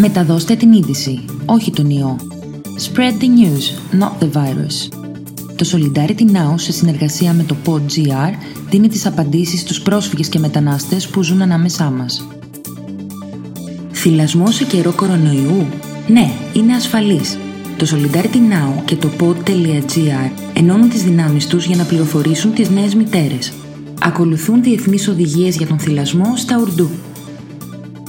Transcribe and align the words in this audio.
Μεταδώστε 0.00 0.54
την 0.54 0.72
είδηση, 0.72 1.24
όχι 1.46 1.70
τον 1.70 1.90
ιό. 1.90 2.16
Spread 2.62 3.22
the 3.22 3.24
news, 3.24 3.98
not 4.00 4.24
the 4.24 4.30
virus. 4.32 4.88
Το 5.56 5.68
Solidarity 5.72 6.20
Now, 6.20 6.54
σε 6.54 6.72
συνεργασία 6.72 7.32
με 7.32 7.42
το 7.42 7.56
PodGR, 7.66 8.32
δίνει 8.70 8.88
τις 8.88 9.06
απαντήσεις 9.06 9.60
στους 9.60 9.80
πρόσφυγες 9.80 10.28
και 10.28 10.38
μετανάστες 10.38 11.08
που 11.08 11.22
ζουν 11.22 11.42
ανάμεσά 11.42 11.90
μας. 11.90 12.26
Θυλασμός 13.92 14.54
σε 14.54 14.64
καιρό 14.64 14.92
κορονοϊού; 14.92 15.66
Ναι, 16.08 16.30
είναι 16.52 16.74
ασφαλής. 16.74 17.38
Το 17.76 17.86
Solidarity 17.90 18.36
Now 18.36 18.82
και 18.84 18.96
το 18.96 19.10
pod.gr 19.20 20.30
ενώνουν 20.54 20.88
τις 20.88 21.02
δυνάμεις 21.02 21.46
τους 21.46 21.66
για 21.66 21.76
να 21.76 21.84
πληροφορήσουν 21.84 22.54
τις 22.54 22.70
νέες 22.70 22.94
μητέρες. 22.94 23.52
Ακολουθούν 24.00 24.62
διεθνείς 24.62 25.08
οδηγίες 25.08 25.56
για 25.56 25.66
τον 25.66 25.78
θυλασμό 25.78 26.36
στα 26.36 26.56
Ουρντού. 26.60 26.90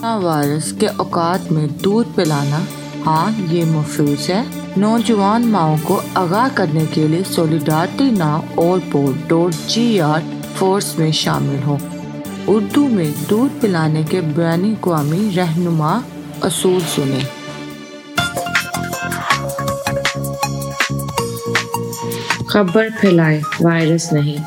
Virus 0.05 0.71
के 0.71 0.87
औकात 0.87 1.51
में 1.51 1.77
दूध 1.81 2.15
पिलाना 2.15 2.67
हाँ 3.05 3.31
ये 3.31 3.65
महफूज 3.65 4.19
है। 4.19 4.45
नौजवान 4.77 5.43
माओ 5.43 5.77
को 5.77 6.03
आगाह 6.17 6.49
करने 6.49 6.85
के 6.85 7.07
लिए 7.07 7.23
सोलिडारिटी 7.23 8.11
नाव 8.11 8.59
और 8.59 8.79
बोर्ड 8.79 9.55
जी 9.55 9.99
आर 9.99 10.21
फोर्स 10.55 10.99
में 10.99 11.11
शामिल 11.11 11.63
हो। 11.63 11.79
उर्दू 12.49 12.87
में 12.87 13.27
दूध 13.29 13.61
पिलाने 13.61 14.03
के 14.03 14.21
बैनी 14.21 14.73
अवी 14.73 15.35
रहनुमा 15.35 16.03
असूल 16.43 16.81
सुने। 16.81 17.39
खबर 22.49 22.89
फैलाए, 22.89 23.41
वायरस 23.61 24.09
नहीं। 24.13 24.39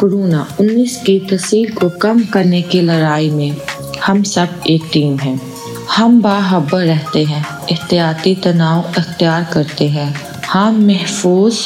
कोरोना 0.00 0.56
19 0.60 1.02
की 1.06 1.20
तसीर 1.20 1.70
को 1.70 1.88
कम 1.88 2.24
करने 2.24 2.62
की 2.62 2.80
लड़ाई 2.80 3.30
में 3.30 3.56
हम 4.06 4.22
सब 4.22 4.60
एक 4.66 4.90
टीम 4.92 5.18
हैं। 5.18 5.52
हम 5.96 6.22
बाहबर 6.22 6.84
रहते 6.84 7.24
हैं, 7.24 7.46
एहतियाती 7.70 8.34
तनाव 8.34 8.82
अख्तियार 8.82 9.44
करते 9.44 9.88
हैं। 9.88 10.40
हम 10.44 10.86
महफूज 10.86 11.58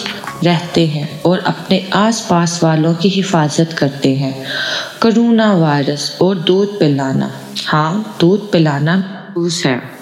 रहते 0.44 0.86
हैं 0.86 1.22
और 1.22 1.38
अपने 1.38 1.90
आस 1.94 2.26
पास 2.30 2.60
वालों 2.62 2.94
की 2.94 3.08
हिफाजत 3.08 3.72
करते 3.78 4.14
हैं। 4.14 4.44
करोना 5.02 5.54
वायरस 5.54 6.18
और 6.22 6.38
दूध 6.38 6.78
पिलाना। 6.78 7.30
हाँ 7.66 8.16
दूध 8.20 8.52
पिलाना 8.52 9.24
है। 9.66 9.95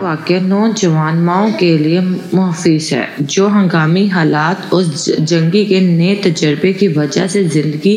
वाक़ 0.00 0.32
नौजवान 0.42 1.18
माओ 1.24 1.50
के 1.58 1.76
लिए 1.78 2.00
मुहफिस 2.00 2.92
है। 2.92 3.06
जो 3.22 3.46
हंगामी 3.48 4.06
हालात 4.08 4.72
और 4.74 4.84
जंगी 4.84 5.64
के 5.66 5.80
नए 5.80 6.14
तजर्बे 6.24 6.72
की 6.72 6.88
वजह 6.88 7.26
से 7.26 7.44
ज़िंदगी 7.46 7.96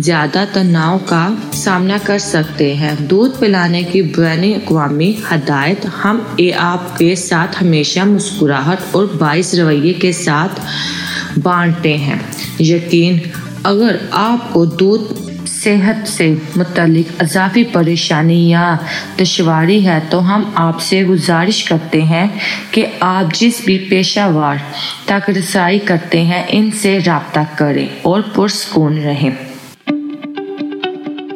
ज़्यादा 0.00 0.44
तनाव 0.54 0.98
का 1.10 1.22
सामना 1.54 1.98
कर 1.98 2.18
सकते 2.18 2.72
हैं। 2.74 3.06
दूध 3.08 3.38
पिलाने 3.40 3.82
की 3.84 4.02
बैन 4.02 4.52
अवी 4.54 5.12
हदायत, 5.30 5.86
हम 5.86 6.36
ए 6.40 6.50
आपके 6.50 7.14
साथ 7.18 7.60
हमेशा 7.60 8.04
मुस्कुराहट 8.06 8.94
और 8.96 9.06
बाइस 9.20 9.54
रवैये 9.54 9.92
के 9.94 10.12
साथ 10.14 11.38
बांटते 11.38 11.94
हैं। 11.98 12.20
यकीन, 12.60 13.20
अगर 13.66 14.00
आपको 14.14 14.66
दूध 14.66 15.25
सेहत 15.66 16.04
से 16.06 16.26
मुतलिक 16.56 17.08
अजाफी 17.20 17.64
परेशानी 17.64 18.48
या 18.48 18.78
दुशारी 19.18 19.80
है 19.80 19.98
तो 20.00 20.18
हम 20.20 20.54
आपसे 20.56 21.02
गुजारिश 21.04 21.68
करते 21.68 22.02
हैं 22.02 22.28
कि 22.74 22.84
आप 23.02 23.32
जिस 23.32 23.64
भी 23.66 23.76
पेशावर 23.78 24.60
तक 25.08 25.22
रसाई 25.28 25.78
करते 25.78 26.20
हैं, 26.20 26.46
इनसे 26.48 26.98
रबता 26.98 27.44
करें 27.44 28.02
और 28.02 28.22
पुरस्कून 28.36 28.98
रहें। 28.98 29.32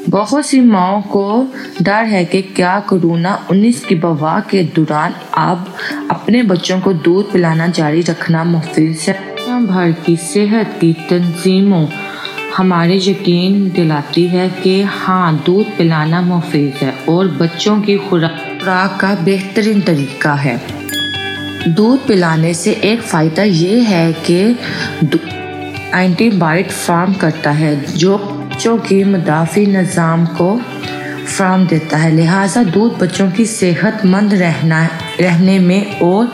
बहुत 0.09 0.47
सी 0.47 0.61
माओ 0.61 1.01
को 1.03 1.55
डर 1.83 2.05
है 2.05 2.25
कि 2.25 2.43
क्या 2.43 2.79
कोरोना 2.81 3.35
19 3.51 3.85
की 3.85 3.95
बवा 3.95 4.39
के 4.41 4.63
दौरान 4.65 5.15
आप 5.35 5.75
अपने 6.11 6.43
बच्चों 6.43 6.81
को 6.81 6.93
दूध 6.93 7.33
पिलाना 7.33 7.67
जारी 7.67 8.01
रखना 8.01 8.45
मुफीज 8.45 9.07
है। 9.09 9.19
भर 9.67 9.93
की 10.07 10.17
सेहत 10.17 10.79
की 10.81 10.93
तंजीमों 10.93 11.87
हमारे 12.57 12.97
यकीन 12.99 13.69
दिलाती 13.71 14.27
है 14.29 14.49
कि 14.63 14.81
हाँ 14.85 15.43
दूध 15.47 15.67
पिलाना 15.77 16.21
मुफीद 16.23 16.75
है 16.75 16.93
और 17.09 17.29
बच्चों 17.37 17.81
की 17.83 17.97
खुराक 17.99 18.99
का 19.01 19.15
बेहतरीन 19.25 19.81
तरीका 19.81 20.33
है। 20.37 20.57
दूध 21.69 22.07
पिलाने 22.07 22.53
से 22.55 22.73
एक 22.85 23.03
फ़ायदा 23.03 23.43
ये 23.43 23.81
है 23.83 24.13
कि 24.27 24.41
एंटीबाइट 25.95 26.71
फार्म 26.71 27.15
करता 27.15 27.51
है, 27.53 27.75
जो 27.87 28.19
बच्चों 28.19 28.77
की 28.79 29.03
मुदाफ़ी 29.05 29.67
निज़ाम 29.67 30.27
को 30.37 30.57
फ्राम 31.27 31.67
देता 31.67 31.97
है। 31.97 32.11
लिहाजा 32.11 32.63
दूध 32.65 32.99
बच्चों 32.99 33.31
की 33.31 33.47
सेहतमंद 33.47 34.35
रहना 34.35 34.85
रहने 35.21 35.59
में 35.59 36.01
और 36.01 36.33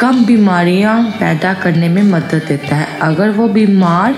कम 0.00 0.24
बीमारियाँ 0.24 1.02
पैदा 1.20 1.52
करने 1.54 1.88
में 1.88 2.02
मदद 2.02 2.42
देता 2.48 2.76
है। 2.76 2.98
अगर 3.02 3.30
वो 3.30 3.48
बीमार 3.48 4.14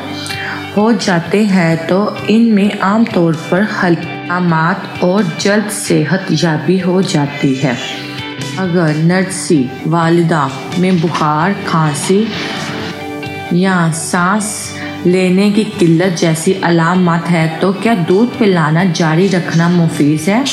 हो 0.77 0.93
जाते 0.93 1.45
हैं 1.45 1.87
तो 1.87 1.99
इनमें 2.31 2.79
आमतौर 2.81 3.35
पर 3.51 3.63
हल्कामात 3.73 5.01
और 5.05 5.33
जल्द 5.41 5.71
सेहत 5.71 6.27
याबी 6.33 6.79
हो 6.79 7.01
जाती 7.03 7.55
है। 7.55 7.77
अगर 8.59 8.97
नर्सी, 8.97 9.71
वालिदा 9.87 10.51
में 10.79 11.01
बुखार, 11.01 11.53
खांसी 11.69 12.27
या 13.55 13.91
सांस 13.93 14.75
लेने 15.07 15.51
की 15.51 15.65
किल्लत 15.65 16.13
जैसी 16.13 16.53
अलामत 16.65 17.25
है 17.25 17.47
तो 17.59 17.73
क्या 17.73 17.95
दूध 18.05 18.39
पिलाना 18.39 18.85
जारी 18.93 19.29
रखना 19.29 19.69
मुफीज 19.69 20.29
है? 20.29 20.45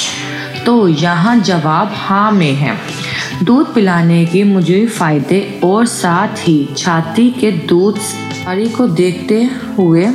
तो 0.66 0.88
यहाँ 0.88 1.40
जवाब 1.40 1.92
हाँ 1.96 2.32
में 2.32 2.54
है। 2.54 2.78
दूध 3.44 3.74
पिलाने 3.74 4.26
के 4.26 4.44
मुझे 4.44 4.86
फ़ायदे 4.88 5.40
और 5.64 5.86
साथ 5.86 6.38
ही 6.40 6.58
छाती 6.78 7.30
के 7.32 7.52
दूध 7.68 7.96
बीमारी 7.96 8.70
को 8.70 8.88
देखते 8.90 9.42
हुए 9.78 10.06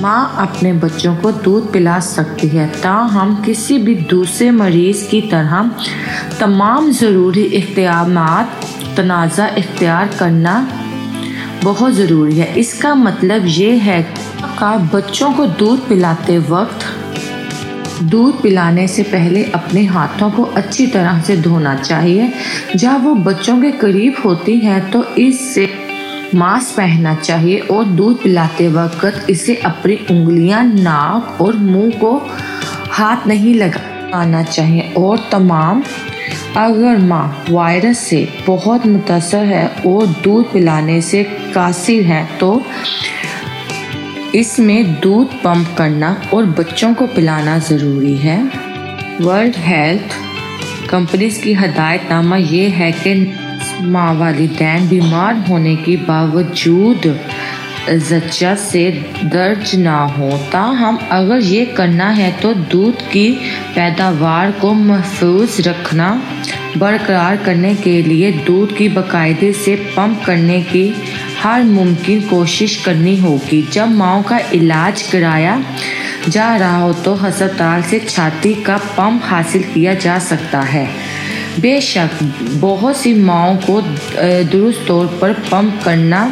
माँ 0.00 0.36
अपने 0.38 0.72
बच्चों 0.74 1.14
को 1.16 1.32
दूध 1.32 1.72
पिला 1.72 1.98
सकती 2.00 2.48
है, 2.48 2.66
ताहम 2.82 3.34
किसी 3.44 3.78
भी 3.78 3.94
दूसरे 3.94 4.50
मरीज़ 4.50 5.08
की 5.10 5.20
तरह 5.30 5.70
तमाम 6.40 6.90
ज़रूरी 6.92 7.42
इख्तियाम 7.52 8.18
तनाज़ा 8.96 9.48
इख्तियार 9.58 10.16
करना 10.18 10.56
बहुत 11.64 11.92
ज़रूरी 11.92 12.38
है। 12.38 12.52
इसका 12.58 12.94
मतलब 12.94 13.46
ये 13.48 13.70
है 13.78 14.02
का 14.58 14.76
बच्चों 14.94 15.32
को 15.32 15.46
दूध 15.58 15.88
पिलाते 15.88 16.38
वक्त 16.50 16.83
दूध 18.02 18.40
पिलाने 18.42 18.86
से 18.88 19.02
पहले 19.02 19.44
अपने 19.44 19.84
हाथों 19.84 20.30
को 20.30 20.42
अच्छी 20.56 20.86
तरह 20.86 21.20
से 21.20 21.36
धोना 21.36 21.74
चाहिए। 21.76 22.32
जब 22.76 23.04
वो 23.04 23.14
बच्चों 23.24 23.60
के 23.62 23.70
करीब 23.72 24.16
होती 24.24 24.58
हैं 24.58 24.90
तो 24.90 25.04
इससे 25.18 25.68
मास्क 26.34 26.76
पहनना 26.76 27.14
चाहिए 27.14 27.58
और 27.60 27.84
दूध 27.84 28.22
पिलाते 28.22 28.68
वक्त 28.68 29.30
इसे 29.30 29.54
अपनी 29.56 29.98
उंगलियाँ, 30.10 30.64
नाक 30.64 31.40
और 31.40 31.56
मुँह 31.56 31.90
को 31.98 32.16
हाथ 32.90 33.26
नहीं 33.26 33.54
लगाना 33.54 34.42
चाहिए। 34.42 34.92
और 34.98 35.28
तमाम, 35.32 35.82
अगर 36.56 36.98
माँ 36.98 37.44
वायरस 37.50 37.98
से 37.98 38.28
बहुत 38.46 38.86
मुतासर 38.86 39.44
है 39.44 39.66
और 39.86 40.06
दूध 40.24 40.52
पिलाने 40.52 41.00
से 41.02 41.22
कासिर 41.54 42.04
है 42.04 42.24
तो 42.38 42.50
इसमें 44.34 45.00
दूध 45.00 45.34
पंप 45.42 45.74
करना 45.78 46.10
और 46.34 46.46
बच्चों 46.58 46.92
को 46.94 47.06
पिलाना 47.06 47.58
ज़रूरी 47.60 48.14
है। 48.18 48.38
वर्ल्ड 49.20 49.56
हेल्थ 49.58 50.16
कंपनीज़ 50.90 51.40
की 51.42 51.52
हदायतनामा 51.54 52.36
ये 52.36 52.68
है 52.70 52.90
कि 52.92 53.14
माँ 53.82 54.12
वालदेन 54.14 54.88
बीमार 54.88 55.44
होने 55.48 55.76
के 55.76 55.96
बावजूद 56.04 57.06
जच्चा 57.88 58.54
से 58.56 58.90
दर्ज 59.24 59.74
ना 59.76 59.98
हो। 60.08 60.30
ताहम 60.52 60.98
अगर 61.12 61.40
ये 61.42 61.64
करना 61.76 62.08
है 62.10 62.30
तो 62.40 62.52
दूध 62.54 63.02
की 63.08 63.30
पैदावार 63.74 64.52
को 64.52 64.72
महफूज 64.74 65.60
रखना, 65.68 66.08
बरकरार 66.76 67.36
करने 67.36 67.74
के 67.76 68.00
लिए 68.02 68.30
दूध 68.46 68.76
की 68.76 68.88
बाकायदे 68.88 69.52
से 69.54 69.76
पंप 69.96 70.22
करने 70.26 70.60
की 70.62 70.88
हर 71.44 71.62
मुमकिन 71.64 72.20
कोशिश 72.28 72.76
करनी 72.84 73.16
होगी। 73.20 73.60
जब 73.72 73.88
माओ 73.92 74.22
का 74.22 74.38
इलाज 74.54 75.02
कराया 75.02 75.62
जा 76.28 76.54
रहा 76.56 76.76
हो 76.76 76.92
तो 77.04 77.14
अस्पताल 77.26 77.82
से 77.82 77.98
छाती 78.00 78.54
का 78.64 78.76
पंप 78.90 79.22
हासिल 79.24 79.62
किया 79.72 79.94
जा 79.96 80.18
सकता 80.20 80.60
है। 80.62 80.86
बेशक 81.60 82.22
बहुत 82.60 82.96
सी 82.96 83.12
माओ 83.14 83.54
को 83.66 83.80
दुरुस्त 83.80 84.84
तौर 84.88 85.06
पर 85.20 85.32
पंप 85.50 85.80
करना 85.84 86.22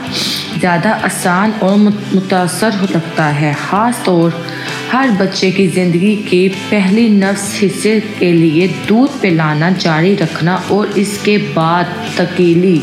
ज़्यादा 0.59 0.91
आसान 1.05 1.53
और 1.63 1.77
मुतासर 1.77 2.77
हो 2.77 2.87
सकता 2.87 3.25
है। 3.33 3.53
ख़ास 3.61 4.03
तौर 4.07 4.43
हर 4.93 5.11
बच्चे 5.19 5.51
की 5.51 5.67
ज़िंदगी 5.69 6.15
के 6.25 6.49
पहले 6.71 7.09
नफ्स 7.11 7.61
हिस्से 7.61 7.99
के 8.19 8.33
लिए 8.33 8.67
दूध 8.89 9.21
पिलाना 9.21 9.71
जारी 9.79 10.15
रखना 10.17 10.57
और 10.73 10.99
इसके 10.99 11.37
बाद 11.53 11.95
तकीली 12.19 12.81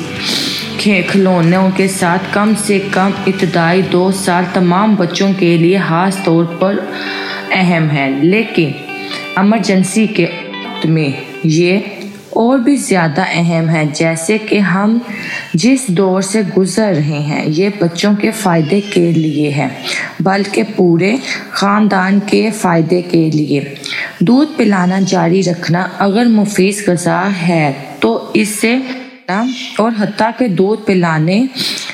खिलौनों 0.80 1.70
के 1.72 1.88
साथ 1.90 2.34
कम 2.34 2.54
से 2.58 2.80
कम 2.90 3.14
इब्तदाई 3.28 3.82
दो 3.92 4.12
साल 4.16 4.46
तमाम 4.56 4.96
बच्चों 4.98 5.34
के 5.34 5.58
लिए 5.58 5.80
खास 5.80 6.22
तौर 6.26 6.46
पर 6.62 6.78
अहम 7.54 7.88
है। 7.90 8.10
लेकिन 8.24 8.74
एमरजेंसी 9.40 10.06
के 10.10 10.26
वक्त 10.26 10.86
में 10.88 11.14
ये 11.46 11.82
और 12.38 12.60
भी 12.60 12.76
ज़्यादा 12.78 13.24
अहम 13.24 13.70
है, 13.70 13.92
जैसे 13.94 14.38
कि 14.40 14.58
हम 14.60 15.02
जिस 15.56 15.90
दौर 15.92 16.22
से 16.22 16.44
गुज़र 16.46 16.94
रहे 16.94 17.20
हैं, 17.22 17.46
ये 17.46 17.70
बच्चों 17.82 18.14
के 18.16 18.32
फ़ायदे 18.34 18.80
के 18.84 19.12
लिए 19.14 19.50
है, 19.50 19.70
बल्कि 20.22 20.64
पूरे 20.64 21.18
ख़ानदान 21.54 22.20
के 22.30 22.50
फ़ायदे 22.52 23.02
के 23.04 23.30
लिए। 23.32 23.76
दूध 24.24 24.56
पिलाना 24.58 25.00
जारी 25.04 25.42
रखना 25.42 25.82
अगर 26.02 26.28
मुफीस 26.30 26.86
गज़ा 26.90 27.20
है 27.44 27.72
तो 28.02 28.12
इससे 28.36 28.76
और 29.80 29.94
हती 29.94 30.32
के 30.32 30.48
दूध 30.48 30.86
पिलाने 30.86 31.50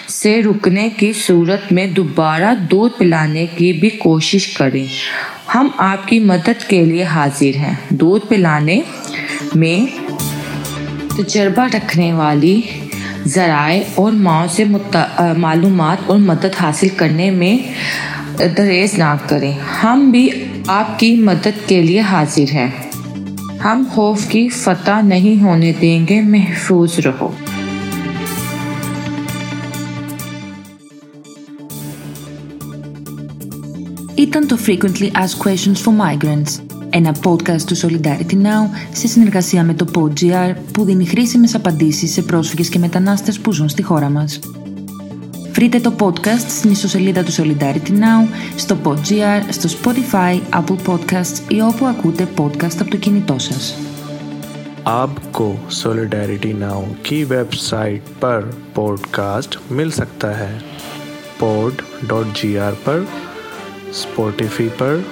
से 0.10 0.42
रुकने 0.42 0.90
की 0.90 1.14
सूरत 1.14 1.68
में 1.72 1.94
दोबारा 1.94 2.54
दूध 2.54 2.98
पिलाने 2.98 3.48
की 3.48 3.74
भी 3.74 3.90
कोशिश 3.90 4.56
करें। 4.56 4.88
हम 5.52 5.76
आपकी 5.80 6.20
मदद 6.20 6.64
के 6.70 6.86
लिए 6.86 7.04
हाजिर 7.04 7.58
हैं। 7.58 7.88
दूध 7.94 8.30
पिलाने 8.30 8.84
में 9.56 9.88
तजर्बा 11.18 11.66
रखने 11.66 12.14
वाली 12.14 12.64
ज़राए 13.28 13.96
और 14.00 14.12
माओ 14.12 14.48
से 14.48 14.66
मालूम 14.66 15.82
और 15.82 16.18
मदद 16.18 16.56
हासिल 16.56 16.90
करने 16.90 17.32
में 17.32 17.74
दरेज 18.38 18.98
ना 19.00 19.16
करें। 19.30 19.60
हम 19.60 20.12
भी 20.12 20.30
आपकी 20.70 21.16
मदद 21.16 21.54
के 21.70 21.82
लिए 21.82 22.00
हाजिर 22.00 22.50
हैं। 22.50 22.85
हम 23.65 23.85
खौफ 23.95 24.27
की 24.29 24.49
फतह 24.49 25.03
नहीं 25.03 25.37
होने 25.41 25.73
देंगे 25.81 26.21
महफूज 26.35 27.01
रहो 27.07 27.33
Ήταν 34.17 34.47
το 34.47 34.59
Frequently 34.67 35.11
Asked 35.13 35.47
Questions 35.47 35.79
for 35.85 35.93
Migrants, 35.93 36.63
ένα 36.91 37.15
podcast 37.25 37.63
του 37.63 37.77
Solidarity 37.77 38.33
Now 38.33 38.69
σε 38.93 39.07
συνεργασία 39.07 39.65
με 39.65 39.75
το 39.75 39.87
PodGR 39.95 40.55
που 40.73 40.85
δίνει 40.85 41.07
χρήσιμες 41.07 41.55
απαντήσεις 41.55 42.13
σε 42.13 42.23
πρόσφυγες 42.23 42.69
και 42.69 42.79
μετανάστες 42.79 43.41
που 43.41 43.53
ζουν 43.53 43.69
στη 43.69 43.83
χώρα 43.83 44.09
μας. 44.09 44.39
Βρείτε 45.55 45.81
το 45.81 45.93
podcast 45.99 46.49
στην 46.49 46.71
ιστοσελίδα 46.71 47.25
του 47.25 47.33
Solidarity 47.33 47.91
Now, 47.91 48.29
στο 48.57 48.77
PodGR, 48.85 49.43
στο 49.51 49.69
Spotify, 49.69 50.41
Apple 50.55 50.91
Podcasts 50.91 51.51
ή 51.51 51.61
όπου 51.61 51.87
ακούτε 51.87 52.29
podcast 52.37 52.77
από 52.81 52.91
το 52.91 52.97
κινητό 52.97 53.39
σας. 53.39 53.75
आपको 54.83 55.59
Solidarity 55.83 56.53
Now 56.63 56.83
की 57.09 57.25
वेबसाइट 57.25 58.01
पर 58.21 58.55
पॉडकास्ट 58.75 59.59
मिल 59.71 59.91
सकता 59.91 60.31
है 60.31 60.63
pod.gr 61.43 62.75
पर 62.87 63.09
स्पॉटिफी 63.93 64.69
पर 64.69 65.05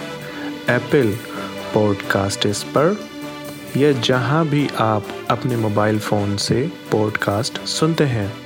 एप्पल 0.71 1.15
पॉडकास्टिस 1.75 2.63
पर 2.63 2.97
या 3.77 3.93
जहां 3.93 4.45
भी 4.49 4.69
आप 4.79 5.05
अपने 5.31 5.57
मोबाइल 5.57 5.99
फ़ोन 5.99 6.37
से 6.37 6.73
पॉडकास्ट 6.93 7.67
सुनते 7.67 8.05
हैं 8.05 8.42